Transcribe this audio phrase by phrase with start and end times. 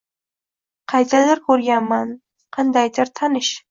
[0.93, 2.19] Qaydadir ko’rganman…
[2.61, 3.59] qandaydir tanish.